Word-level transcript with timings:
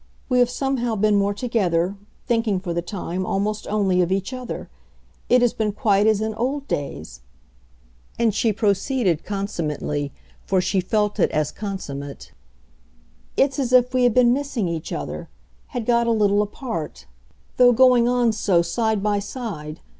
We 0.29 0.39
have 0.39 0.49
somehow 0.49 0.95
been 0.95 1.15
more 1.15 1.35
together 1.35 1.95
thinking, 2.25 2.59
for 2.59 2.73
the 2.73 2.81
time, 2.81 3.23
almost 3.23 3.67
only 3.67 4.01
of 4.01 4.11
each 4.11 4.33
other; 4.33 4.67
it 5.29 5.43
has 5.43 5.53
been 5.53 5.71
quite 5.71 6.07
as 6.07 6.21
in 6.21 6.33
old 6.33 6.67
days." 6.67 7.21
And 8.17 8.33
she 8.33 8.51
proceeded 8.51 9.23
consummately, 9.23 10.11
for 10.43 10.59
she 10.59 10.81
felt 10.81 11.19
it 11.19 11.29
as 11.29 11.51
consummate: 11.51 12.31
"It's 13.37 13.59
as 13.59 13.71
if 13.71 13.93
we 13.93 14.03
had 14.03 14.15
been 14.15 14.33
missing 14.33 14.67
each 14.67 14.91
other, 14.91 15.29
had 15.67 15.85
got 15.85 16.07
a 16.07 16.11
little 16.11 16.41
apart 16.41 17.05
though 17.57 17.71
going 17.71 18.07
on 18.07 18.31
so 18.31 18.63
side 18.63 19.03
by 19.03 19.19
side. 19.19 19.81